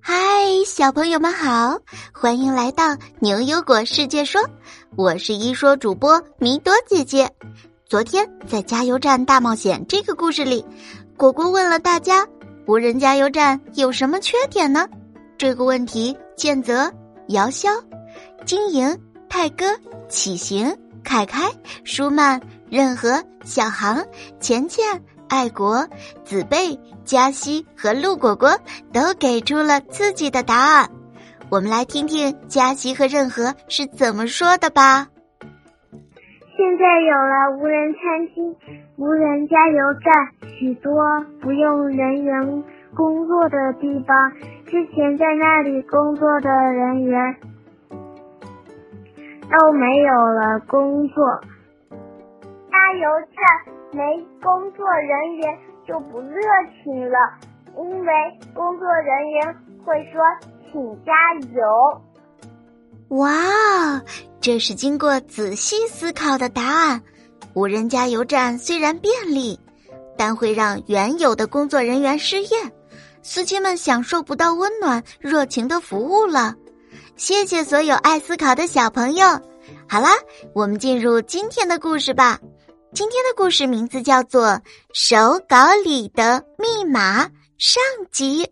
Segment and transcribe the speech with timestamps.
[0.00, 0.14] 嗨，
[0.66, 1.78] 小朋友们好，
[2.12, 4.40] 欢迎来到牛油果世界说，
[4.96, 7.30] 我是一说主播米朵姐姐。
[7.88, 10.64] 昨天在加油站大冒险这个故事里，
[11.16, 12.26] 果果问了大家，
[12.66, 14.88] 无人加油站有什么缺点呢？
[15.38, 16.90] 这个问题，建泽、
[17.28, 17.68] 姚潇、
[18.44, 19.66] 金莹、泰哥、
[20.08, 21.50] 启行、凯凯、
[21.84, 24.04] 舒曼、任和、小航、
[24.40, 24.84] 钱钱。
[25.28, 25.86] 爱国、
[26.24, 28.50] 子贝、嘉西和陆果果
[28.92, 30.90] 都给出了自己的答案，
[31.50, 35.08] 我们来听听嘉西和任和是怎么说的吧。
[36.56, 38.56] 现在有了无人餐厅、
[38.96, 40.92] 无人加油站，许多
[41.40, 42.64] 不用人员
[42.94, 44.32] 工作的地方，
[44.64, 47.36] 之前在那里工作的人员
[49.50, 51.40] 都没有了工作，
[52.70, 53.74] 加油站。
[53.96, 54.02] 没
[54.42, 56.38] 工作人员就不热
[56.84, 57.16] 情了，
[57.78, 58.12] 因为
[58.54, 60.20] 工作人员会说
[60.70, 61.12] “请加
[61.54, 62.02] 油”。
[63.16, 63.32] 哇，
[64.38, 67.00] 这是经过仔细思考的答案。
[67.54, 69.58] 无人加油站虽然便利，
[70.14, 72.48] 但会让原有的工作人员失业，
[73.22, 76.54] 司机们享受不到温暖热情的服务了。
[77.16, 79.26] 谢谢所有爱思考的小朋友。
[79.88, 80.10] 好啦，
[80.52, 82.38] 我们进入今天的故事吧。
[82.94, 84.46] 今天的故事名字叫做
[84.94, 85.16] 《手
[85.48, 87.26] 稿里的密码》
[87.58, 88.50] 上集。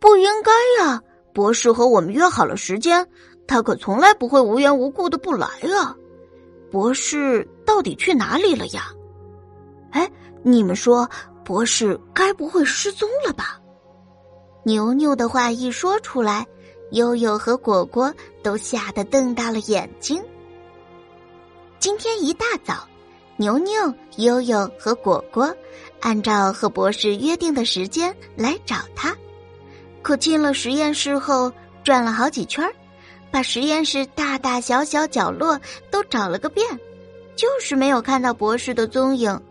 [0.00, 0.50] 不应该
[0.82, 1.00] 呀！
[1.34, 3.06] 博士和我们约好了时间，
[3.46, 5.46] 他可从来不会无缘无故的不来
[5.78, 5.94] 啊！
[6.70, 8.90] 博士到底去哪里了呀？
[9.90, 10.10] 哎，
[10.42, 11.08] 你们说，
[11.44, 13.60] 博士该不会失踪了吧？
[14.64, 16.46] 牛牛的话一说出来，
[16.92, 20.20] 悠悠和果果都吓得瞪大了眼睛。
[21.82, 22.86] 今天一大早，
[23.36, 23.72] 牛牛、
[24.18, 25.52] 悠悠和果果
[26.00, 29.16] 按照和博士约定的时间来找他。
[30.00, 32.72] 可进了实验室后，转了好几圈
[33.32, 35.60] 把实验室大大小小角落
[35.90, 36.64] 都找了个遍，
[37.34, 39.42] 就是没有看到博士的踪影。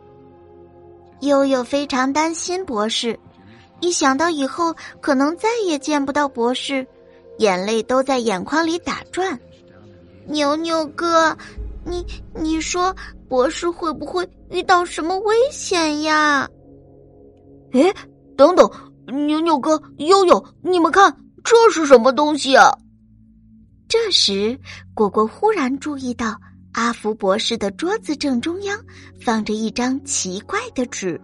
[1.19, 3.19] 悠悠非常担心博士，
[3.81, 6.87] 一想到以后可能再也见不到博士，
[7.39, 9.37] 眼泪都在眼眶里打转。
[10.27, 11.37] 牛牛哥。
[11.83, 12.05] 你
[12.35, 12.95] 你说
[13.27, 16.47] 博士会不会遇到什么危险呀？
[17.73, 17.93] 哎，
[18.37, 18.69] 等等，
[19.27, 22.69] 牛牛哥、悠悠，你们看这是什么东西啊？
[23.87, 24.59] 这时，
[24.93, 26.39] 果果忽然注意到
[26.73, 28.79] 阿福博士的桌子正中央
[29.19, 31.19] 放着一张奇怪的纸，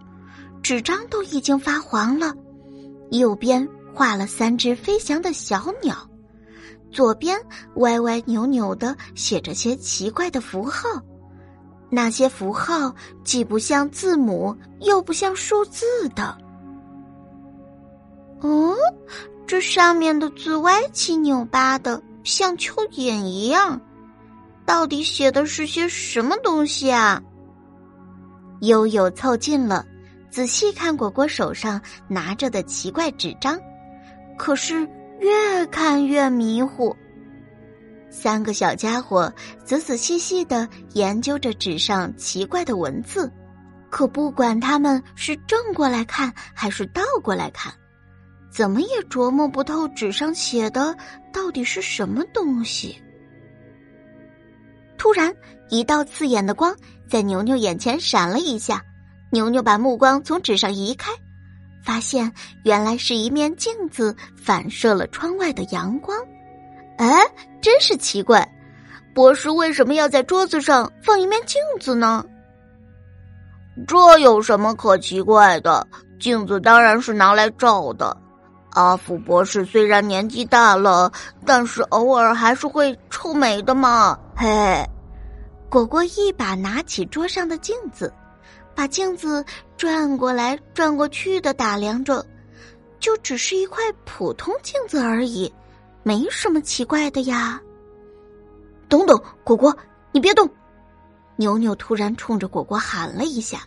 [0.62, 2.34] 纸张都已经发黄了，
[3.10, 5.96] 右边画了三只飞翔的小鸟。
[6.90, 7.38] 左边
[7.76, 10.88] 歪歪扭扭的写着些奇怪的符号，
[11.90, 15.84] 那些符号既不像字母，又不像数字
[16.14, 16.36] 的。
[18.40, 18.74] 嗯，
[19.46, 23.80] 这上面的字歪七扭八的，像蚯蚓一样。
[24.64, 27.22] 到底写的是些什么东西啊？
[28.60, 29.84] 悠悠凑近了，
[30.30, 33.58] 仔细看果果手上拿着的奇怪纸张，
[34.36, 34.88] 可是。
[35.20, 36.94] 越看越迷糊。
[38.10, 39.32] 三个小家伙
[39.64, 43.30] 仔仔细细的研究着纸上奇怪的文字，
[43.90, 47.72] 可不管他们是正过来看还是倒过来看，
[48.50, 50.96] 怎么也琢磨不透纸上写的
[51.32, 53.00] 到底是什么东西。
[54.96, 55.32] 突然，
[55.68, 56.74] 一道刺眼的光
[57.08, 58.82] 在牛牛眼前闪了一下，
[59.30, 61.12] 牛牛把目光从纸上移开。
[61.82, 62.32] 发现
[62.64, 66.18] 原来是一面镜子反射了窗外的阳光，
[66.98, 67.20] 哎，
[67.60, 68.46] 真是奇怪！
[69.14, 72.24] 博士为什么要在桌子上放一面镜子呢？
[73.86, 75.86] 这有什么可奇怪的？
[76.20, 78.16] 镜子当然是拿来照的。
[78.70, 81.10] 阿福博士虽然年纪大了，
[81.46, 84.18] 但是偶尔还是会臭美的嘛。
[84.36, 84.84] 嘿，
[85.68, 88.12] 果果一把拿起桌上的镜子。
[88.74, 89.44] 把镜子
[89.78, 92.26] 转过来转过去的打量着，
[92.98, 95.50] 就只是一块普通镜子而已，
[96.02, 97.62] 没什么奇怪的呀。
[98.88, 99.74] 等等，果果，
[100.10, 100.50] 你别动！
[101.36, 103.60] 牛牛突然冲着果果喊了一下，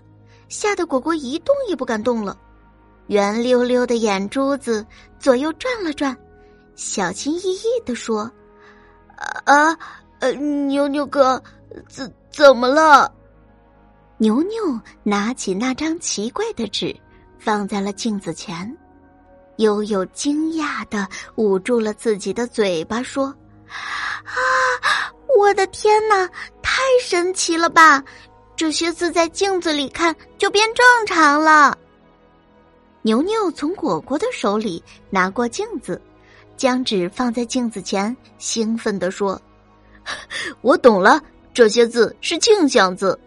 [0.49, 2.37] 吓得果果一动也不敢动了，
[3.07, 4.85] 圆溜溜的眼珠子
[5.17, 6.15] 左右转了转，
[6.75, 8.29] 小心翼翼的说
[9.45, 9.73] ：“啊，
[10.19, 11.41] 呃，牛牛哥，
[11.87, 13.09] 怎怎么了？”
[14.21, 16.95] 牛牛拿起那张奇怪的纸，
[17.39, 18.71] 放在了镜子前。
[19.57, 21.07] 悠悠惊讶的
[21.37, 23.33] 捂住了自己的嘴巴，说
[23.65, 24.37] ：“啊，
[25.39, 26.29] 我的天哪，
[26.61, 28.03] 太神奇了吧！
[28.55, 31.75] 这些字在镜子里看就变正常了。”
[33.01, 35.99] 牛牛从果果的手里拿过镜子，
[36.55, 39.41] 将纸放在镜子前，兴奋地说
[40.61, 41.19] ：“我懂了，
[41.55, 43.19] 这些字是镜像字。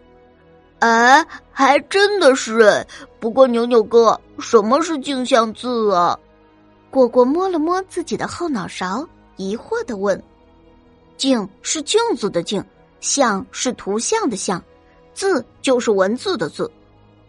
[0.85, 2.85] 哎，还真的是哎。
[3.19, 6.19] 不过牛牛哥，什么是镜像字啊？”
[6.91, 9.03] 果果摸了摸自己的后脑勺，
[9.35, 10.21] 疑惑的问
[11.17, 12.63] ：“镜是镜子的镜，
[12.99, 14.63] 像是图像的像，
[15.15, 16.71] 字就是文字的字。”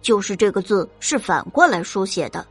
[0.02, 2.46] 就是这个字是反过来书写的，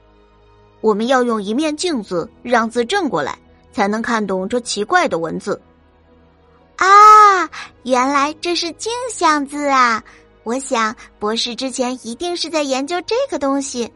[0.81, 3.37] 我们要用一面镜子让字正过来，
[3.71, 5.61] 才能看懂这奇怪的文字。
[6.77, 7.49] 啊，
[7.83, 10.03] 原来这是镜像字啊！
[10.45, 13.91] 我想博士之前一定是在研究这个东西，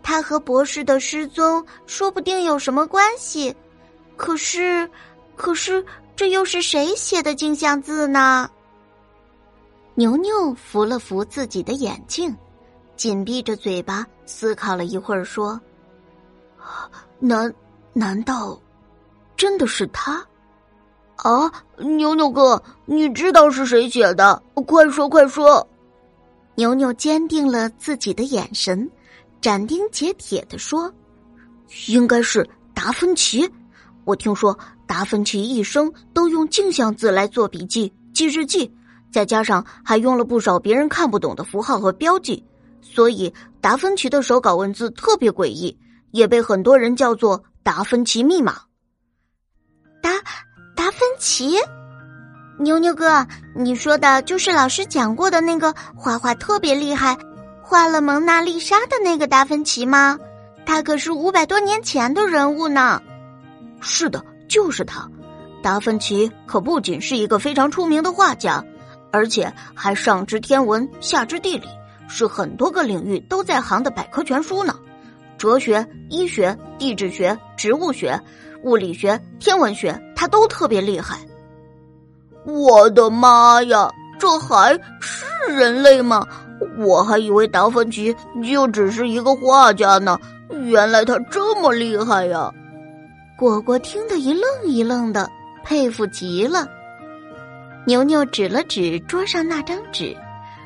[0.00, 3.54] 他和博士的失踪说不定有什么关系。
[4.16, 4.88] 可是，
[5.34, 5.84] 可是
[6.14, 8.48] 这又是谁写的镜像字呢？
[9.96, 12.34] 牛牛扶了扶自己的眼镜。
[12.94, 15.60] 紧闭着嘴巴思考了一会儿，说
[17.18, 17.52] ：“难
[17.92, 18.60] 难道
[19.36, 20.24] 真的是他？
[21.16, 24.40] 啊，牛牛哥，你知道是谁写的？
[24.66, 25.66] 快说快说！”
[26.58, 28.90] 牛牛坚定了自己的眼神，
[29.40, 30.92] 斩钉截铁的说
[31.86, 32.44] ：“应该是
[32.74, 33.48] 达芬奇。
[34.04, 38.68] 我听说达芬奇一生都用镜像字来做笔记、记日记，
[39.12, 42.44] 再加上还用了不少别人看不懂的符号和标记。”
[42.82, 45.78] 所以，达芬奇的手稿文字特别诡异，
[46.10, 48.62] 也被很多人叫做“达芬奇密码”。
[50.02, 50.10] 达
[50.74, 51.54] 达芬奇，
[52.58, 57.16] 牛牛哥，你说的就是老师讲过的那个画画特别厉害、
[57.62, 60.18] 画了蒙娜丽莎的那个达芬奇吗？
[60.66, 63.00] 他可是五百多年前的人物呢。
[63.80, 65.08] 是的，就是他。
[65.62, 68.64] 达芬奇可不仅是一个非常出名的画家，
[69.12, 71.68] 而且还上知天文，下知地理。
[72.08, 74.74] 是很多个领域都在行的百科全书呢，
[75.36, 78.20] 哲学、医学、地质学、植物学、
[78.62, 81.18] 物理学、天文学，他都特别厉害。
[82.48, 86.26] 我的妈呀，这还是人类吗？
[86.78, 90.18] 我还以为达芬奇就只是一个画家呢，
[90.64, 92.50] 原来他这么厉害呀！
[93.38, 95.30] 果果听得一愣一愣的，
[95.62, 96.66] 佩服极了。
[97.86, 100.16] 牛牛指了指桌上那张纸。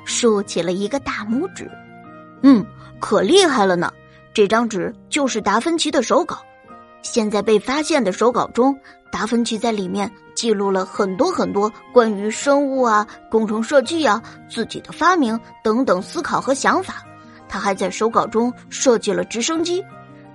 [0.04, 1.70] 竖起了一个大拇指，
[2.42, 2.66] 嗯，
[2.98, 3.92] 可厉害了呢！
[4.34, 6.38] 这张纸就是达芬奇的手稿，
[7.02, 8.76] 现在被发现的手稿中，
[9.12, 10.10] 达芬奇在里面
[10.42, 16.94] 记录了很多很多关于生物啊、工程设计啊、自己的发明等等思考和想法。
[17.48, 19.80] 他还在手稿中设计了直升机。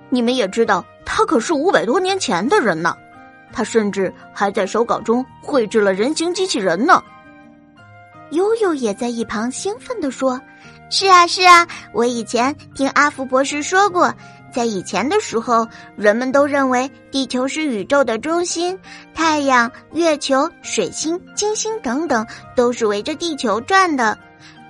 [0.08, 2.96] 你们也知道，他可是五百多年前的人呢。
[3.52, 7.02] 他甚至还在手稿中绘制了人形机器人呢。
[8.30, 10.40] 悠悠也在一旁兴奋地说
[10.88, 14.10] ：“是啊，是啊，我以前听阿福博士说过，
[14.52, 15.66] 在以前的时候，
[15.96, 18.78] 人们都认为地球是宇宙的中心，
[19.14, 24.18] 太阳、月球、水星、金星等等都是围着地球转的。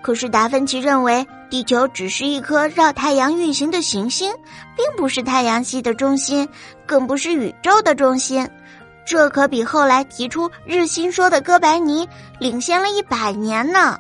[0.03, 4.33] 可是达芬奇认为，地球只是一颗绕太阳运行的行星，
[4.77, 6.49] 并不是太阳系的中心，
[6.87, 8.49] 更不是宇宙的中心。”
[9.07, 12.07] 这可比后来提出日心说的哥白尼
[12.39, 13.99] 领先了一百年呢。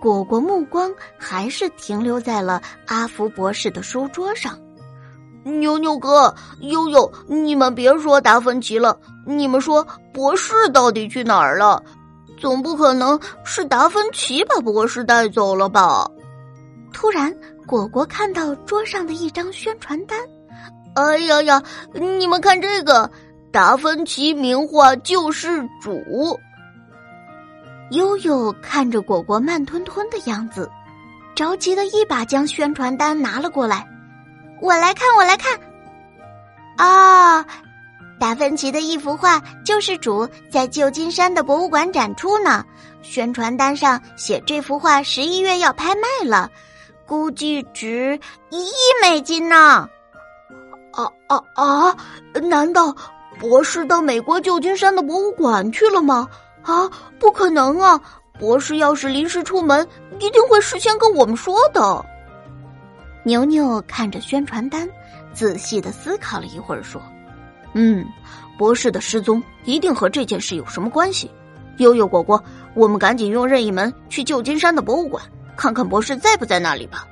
[0.00, 4.58] 果果目光还是停留在了阿福博士的书桌上。
[5.44, 11.82] 牛牛哥、悠悠，你们别说达芬奇了，你们说博士到底去哪儿了？
[12.38, 16.10] 总不可能是达芬奇把博士带走了吧？
[16.92, 17.34] 突然，
[17.66, 20.18] 果果看到桌上的一张宣传单。
[20.94, 23.10] 哎呀呀，你们看这个！
[23.52, 26.38] 达芬奇名画救世主。
[27.94, 30.70] 悠悠看着果果慢吞吞的样子，
[31.34, 33.86] 着急的一把将宣传单拿了过来。
[34.60, 35.58] 我来看，我来看。
[36.76, 37.44] 啊，
[38.18, 42.64] 达芬奇的一幅画《救世主》在旧金山的博物馆展出呢。
[43.02, 46.50] 宣传单上写这幅画十一月要拍卖了，
[47.06, 48.18] 估计值
[48.50, 48.72] 一亿
[49.02, 49.88] 美金呢。
[50.92, 51.96] 啊啊啊！
[52.34, 52.94] 难道？
[53.38, 56.28] 博士到美国旧金山的博物馆去了吗？
[56.64, 58.00] 啊，不可能啊！
[58.38, 59.86] 博士要是临时出门，
[60.18, 62.04] 一定会事先跟我们说的。
[63.22, 64.88] 牛牛看着宣传单，
[65.32, 67.00] 仔细的思考了一会儿，说
[67.74, 68.04] ：“嗯，
[68.58, 71.30] 博士的失踪一定和这件事有什么关系。”
[71.78, 72.42] 悠悠果果，
[72.74, 75.22] 我们赶紧用任意门去旧金山的博物馆，
[75.56, 77.06] 看看博士在不在那里吧。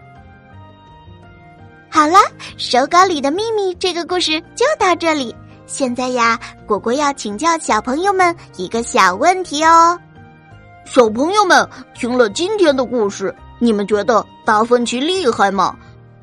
[1.90, 2.18] 好了，
[2.56, 5.34] 手稿里的秘密这个故事就到这里。
[5.72, 9.98] 现在呀，果果要请教小朋友们一个小问题哦。
[10.84, 15.74] 小朋友们听了今天的故事，你们觉得达芬奇厉害吗？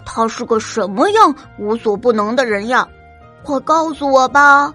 [0.06, 2.88] 他是个什么样无所不能的人呀？
[3.44, 4.72] 快告诉我吧！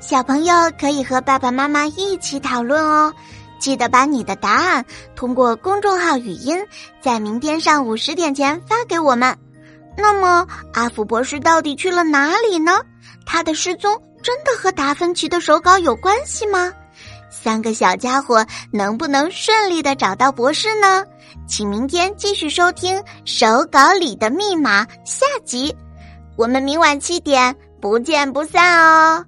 [0.00, 3.12] 小朋友可以和爸爸妈妈一起讨论哦。
[3.60, 4.82] 记得把你的答案
[5.14, 6.58] 通过公众号语音，
[7.02, 9.36] 在明天上午十点前发给我们。
[9.94, 12.80] 那么，阿福博士到底去了哪里呢？
[13.30, 16.72] 他的失踪真的和达芬奇的手稿有关系吗？
[17.30, 21.04] 三个小家伙能不能顺利的找到博士呢？
[21.46, 25.76] 请明天继续收听《手稿里的密码》下集，
[26.36, 29.22] 我们明晚七点不见不散哦。